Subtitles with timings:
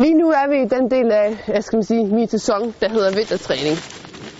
[0.00, 3.10] Lige nu er vi i den del af, jeg skal sige, min sæson, der hedder
[3.14, 3.76] vintertræning.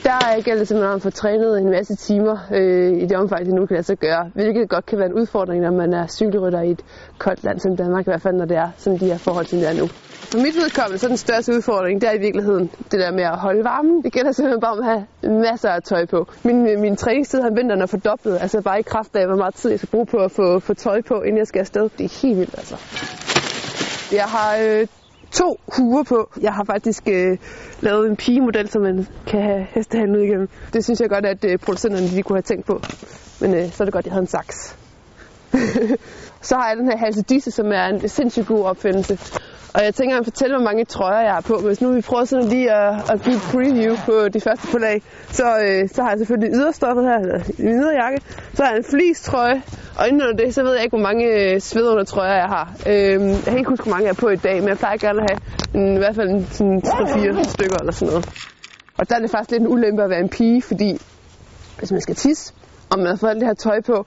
[0.04, 3.46] Der gælder det simpelthen om at få trænet en masse timer øh, i det omfang,
[3.46, 4.30] det nu kan lade sig gøre.
[4.34, 6.82] Hvilket godt kan være en udfordring, når man er cykelrytter i et
[7.18, 9.58] koldt land som Danmark, i hvert fald når det er som de her forhold, som
[9.58, 9.86] det er nu.
[10.30, 13.24] For mit vedkommende, så er den største udfordring, det er i virkeligheden det der med
[13.24, 14.02] at holde varmen.
[14.04, 15.02] Det gælder simpelthen bare om at have
[15.48, 16.26] masser af tøj på.
[16.44, 19.70] Min, min træningstid har vinteren er fordoblet, altså bare i kraft af, hvor meget tid
[19.70, 21.82] jeg skal bruge på at få, få tøj på, inden jeg skal afsted.
[21.98, 22.76] Det er helt vildt altså.
[24.12, 24.86] Jeg har øh,
[25.32, 26.30] to huer på.
[26.40, 27.38] Jeg har faktisk øh,
[27.80, 30.48] lavet en pigemodel, som man kan have hestehalen ud igennem.
[30.72, 32.82] Det synes jeg godt, at øh, producenterne de kunne have tænkt på.
[33.40, 34.76] Men øh, så er det godt, at jeg havde en saks.
[36.48, 39.18] så har jeg den her halsedisse, som er en sindssygt god opfindelse.
[39.74, 41.60] Og jeg tænker at fortælle, hvor mange trøjer jeg har på.
[41.66, 44.78] Hvis nu vi prøver sådan lige at, at give et preview på de første på
[44.78, 48.20] lag, så, øh, så har jeg selvfølgelig yderstoffet her, eller min yderjakke.
[48.54, 49.62] Så har jeg en fleece trøje,
[50.00, 52.74] øjnene under det, så ved jeg ikke, hvor mange øh, svedundertrøjer jeg har.
[52.86, 54.96] Øhm, jeg kan ikke huske, hvor mange jeg er på i dag, men jeg plejer
[54.96, 55.40] gerne at have
[55.74, 58.28] en, i hvert fald en, sådan 3-4 stykker eller sådan noget.
[58.98, 61.00] Og der er det faktisk lidt en ulempe at være en pige, fordi
[61.78, 62.52] hvis man skal tisse,
[62.90, 64.06] og man har fået alt det her tøj på,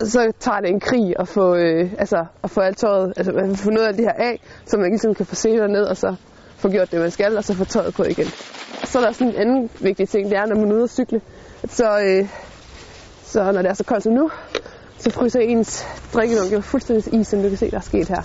[0.00, 3.70] så tager det en krig at få, øh, altså, at få alt tøjet, altså få
[3.70, 6.14] noget af det her af, så man ligesom kan få senere ned, og så
[6.56, 8.26] få gjort det, man skal, og så få tøjet på igen.
[8.84, 10.90] Så er der sådan en anden vigtig ting, det er, når man er ude at
[10.90, 11.20] cykle,
[11.68, 12.28] så, øh,
[13.24, 14.30] så når det er så koldt som nu,
[14.98, 18.22] så fryser ens drikkedunk jo fuldstændig is, som du kan se, der er sket her.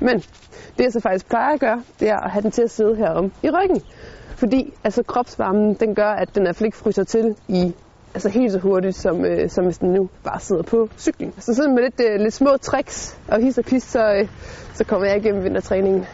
[0.00, 0.18] Men
[0.78, 2.96] det jeg så faktisk plejer at gøre, det er at have den til at sidde
[2.96, 3.82] herom i ryggen.
[4.36, 7.74] Fordi altså, kropsvarmen den gør, at den altså ikke fryser til i
[8.14, 11.34] altså helt så hurtigt, som, øh, som hvis den nu bare sidder på cyklen.
[11.38, 14.28] Så sådan med lidt, øh, lidt små tricks og his og pis, så, øh,
[14.74, 16.06] så kommer jeg igennem vintertræningen.